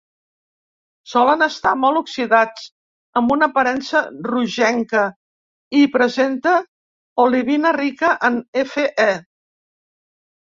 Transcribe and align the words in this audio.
Solen 1.09 1.45
estar 1.47 1.73
molt 1.81 1.99
oxidats, 1.99 2.63
amb 3.21 3.33
una 3.35 3.49
aparença 3.53 4.01
rogenca, 4.29 5.03
i 5.79 5.83
presenta 5.99 6.53
olivina 7.25 7.75
rica 7.79 8.15
en 8.31 8.41
Fe. 8.73 8.87